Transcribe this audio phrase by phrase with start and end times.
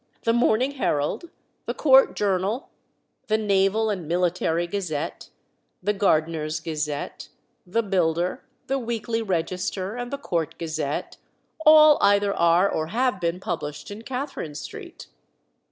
[0.23, 1.29] The Morning Herald,
[1.67, 2.69] the Court Journal,
[3.27, 5.29] the Naval and Military Gazette,
[5.83, 7.29] the Gardener's Gazette,
[7.67, 11.17] the Builder, the Weekly Register, and the Court Gazette,
[11.67, 15.05] all either are or have been published in Catherine Street.